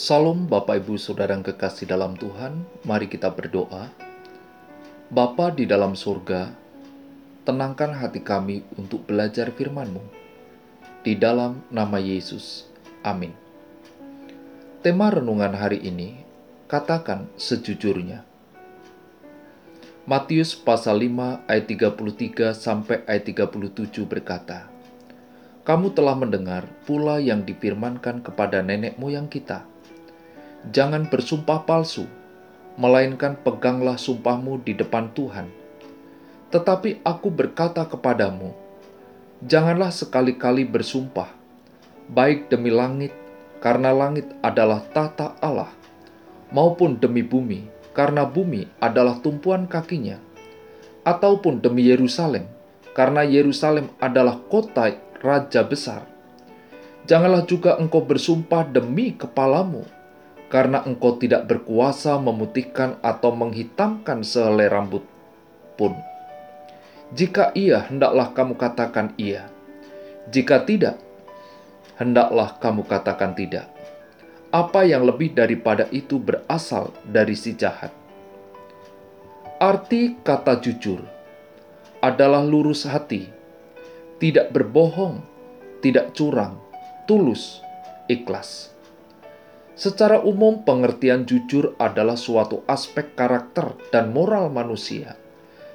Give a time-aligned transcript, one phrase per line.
[0.00, 3.92] Salam Bapak Ibu Saudara yang kekasih dalam Tuhan, mari kita berdoa.
[5.12, 6.56] Bapa di dalam surga,
[7.44, 10.00] tenangkan hati kami untuk belajar firman-Mu.
[11.04, 12.64] Di dalam nama Yesus,
[13.04, 13.36] amin.
[14.80, 16.24] Tema renungan hari ini,
[16.64, 18.24] katakan sejujurnya.
[20.08, 24.64] Matius pasal 5 ayat 33 sampai ayat 37 berkata,
[25.68, 29.68] Kamu telah mendengar pula yang difirmankan kepada nenek moyang kita,
[30.68, 32.04] jangan bersumpah palsu,
[32.76, 35.48] melainkan peganglah sumpahmu di depan Tuhan.
[36.52, 38.52] Tetapi aku berkata kepadamu,
[39.40, 41.32] janganlah sekali-kali bersumpah,
[42.12, 43.16] baik demi langit,
[43.64, 45.72] karena langit adalah tata Allah,
[46.52, 47.64] maupun demi bumi,
[47.96, 50.18] karena bumi adalah tumpuan kakinya,
[51.06, 52.44] ataupun demi Yerusalem,
[52.92, 56.04] karena Yerusalem adalah kota raja besar.
[57.06, 59.86] Janganlah juga engkau bersumpah demi kepalamu,
[60.50, 65.06] karena engkau tidak berkuasa memutihkan atau menghitamkan sehelai rambut
[65.78, 65.94] pun.
[67.14, 69.46] Jika iya, hendaklah kamu katakan iya.
[70.30, 70.98] Jika tidak,
[71.98, 73.70] hendaklah kamu katakan tidak.
[74.50, 77.94] Apa yang lebih daripada itu berasal dari si jahat.
[79.62, 81.02] Arti kata jujur
[82.02, 83.30] adalah lurus hati,
[84.18, 85.22] tidak berbohong,
[85.78, 86.58] tidak curang,
[87.06, 87.62] tulus,
[88.10, 88.79] ikhlas.
[89.78, 95.16] Secara umum, pengertian jujur adalah suatu aspek karakter dan moral manusia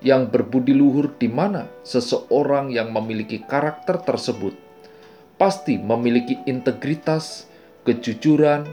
[0.00, 4.56] yang berbudi luhur, di mana seseorang yang memiliki karakter tersebut
[5.40, 7.48] pasti memiliki integritas,
[7.88, 8.68] kejujuran,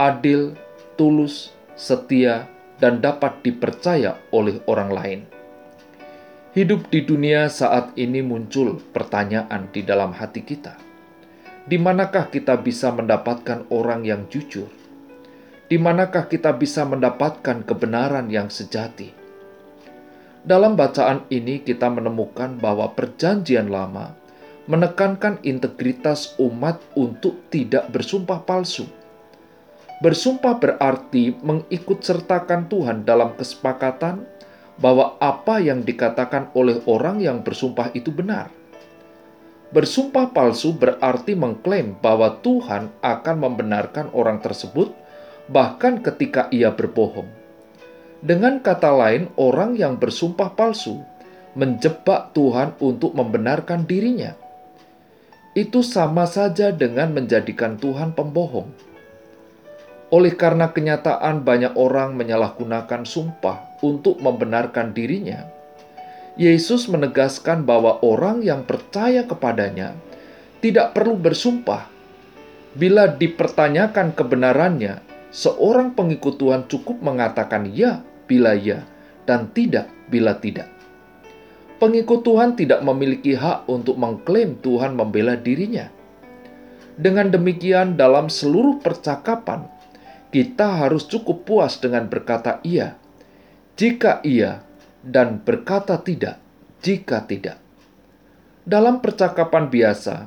[0.00, 0.56] adil,
[0.96, 2.48] tulus, setia,
[2.80, 5.20] dan dapat dipercaya oleh orang lain.
[6.56, 10.80] Hidup di dunia saat ini muncul pertanyaan di dalam hati kita
[11.66, 14.70] di manakah kita bisa mendapatkan orang yang jujur?
[15.66, 19.10] Di manakah kita bisa mendapatkan kebenaran yang sejati?
[20.46, 24.14] Dalam bacaan ini, kita menemukan bahwa Perjanjian Lama
[24.70, 28.86] menekankan integritas umat untuk tidak bersumpah palsu.
[29.98, 34.22] Bersumpah berarti mengikut sertakan Tuhan dalam kesepakatan
[34.78, 38.54] bahwa apa yang dikatakan oleh orang yang bersumpah itu benar
[39.76, 44.96] Bersumpah palsu berarti mengklaim bahwa Tuhan akan membenarkan orang tersebut,
[45.52, 47.28] bahkan ketika ia berbohong.
[48.24, 51.04] Dengan kata lain, orang yang bersumpah palsu
[51.52, 54.32] menjebak Tuhan untuk membenarkan dirinya.
[55.52, 58.72] Itu sama saja dengan menjadikan Tuhan pembohong.
[60.08, 65.52] Oleh karena kenyataan, banyak orang menyalahgunakan sumpah untuk membenarkan dirinya
[66.36, 69.96] Yesus menegaskan bahwa orang yang percaya kepadanya
[70.60, 71.88] tidak perlu bersumpah.
[72.76, 75.00] Bila dipertanyakan kebenarannya,
[75.32, 78.84] seorang pengikut Tuhan cukup mengatakan ya bila ya
[79.24, 80.68] dan tidak bila tidak.
[81.80, 85.88] Pengikut Tuhan tidak memiliki hak untuk mengklaim Tuhan membela dirinya.
[86.96, 89.68] Dengan demikian, dalam seluruh percakapan,
[90.32, 92.96] kita harus cukup puas dengan berkata "iya".
[93.76, 94.64] Jika iya,
[95.06, 96.42] dan berkata tidak
[96.82, 97.62] jika tidak.
[98.66, 100.26] Dalam percakapan biasa,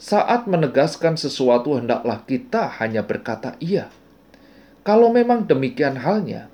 [0.00, 3.92] saat menegaskan sesuatu hendaklah kita hanya berkata iya.
[4.80, 6.48] Kalau memang demikian halnya,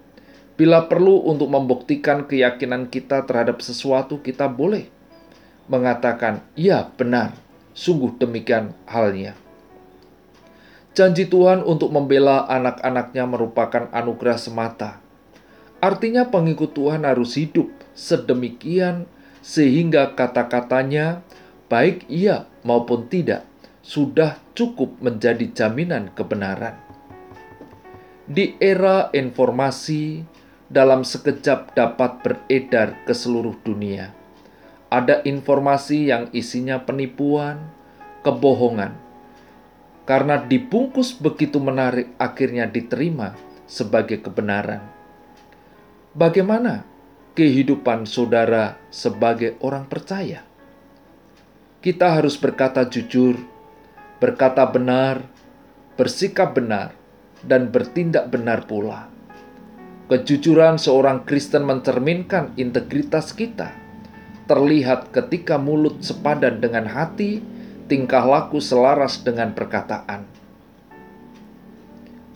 [0.59, 4.91] bila perlu untuk membuktikan keyakinan kita terhadap sesuatu, kita boleh
[5.71, 7.39] mengatakan, "Ya, benar,
[7.75, 9.39] sungguh demikian halnya."
[10.93, 15.02] Janji Tuhan untuk membela anak-anaknya merupakan anugerah semata
[15.83, 17.67] Artinya pengikut Tuhan harus hidup
[17.99, 19.11] sedemikian
[19.43, 21.27] sehingga kata-katanya
[21.67, 23.43] baik iya maupun tidak
[23.83, 26.79] sudah cukup menjadi jaminan kebenaran.
[28.31, 30.23] Di era informasi,
[30.73, 34.15] dalam sekejap dapat beredar ke seluruh dunia.
[34.89, 37.61] Ada informasi yang isinya penipuan,
[38.25, 38.97] kebohongan.
[40.09, 43.37] Karena dibungkus begitu menarik, akhirnya diterima
[43.69, 45.02] sebagai kebenaran.
[46.13, 46.85] Bagaimana
[47.33, 50.45] kehidupan saudara sebagai orang percaya?
[51.81, 53.41] Kita harus berkata jujur,
[54.21, 55.25] berkata benar,
[55.97, 56.93] bersikap benar,
[57.41, 59.09] dan bertindak benar pula.
[60.13, 63.73] Kejujuran seorang Kristen mencerminkan integritas kita.
[64.45, 67.41] Terlihat ketika mulut sepadan dengan hati,
[67.89, 70.29] tingkah laku selaras dengan perkataan.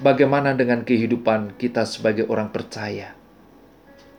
[0.00, 3.15] Bagaimana dengan kehidupan kita sebagai orang percaya?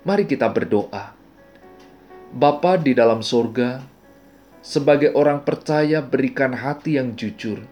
[0.07, 1.12] Mari kita berdoa.
[2.31, 3.83] Bapa di dalam sorga,
[4.63, 7.68] sebagai orang percaya berikan hati yang jujur,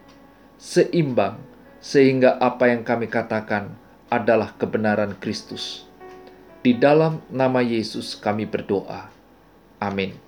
[0.60, 1.40] seimbang,
[1.80, 3.72] sehingga apa yang kami katakan
[4.12, 5.88] adalah kebenaran Kristus.
[6.60, 9.08] Di dalam nama Yesus kami berdoa.
[9.80, 10.25] Amin.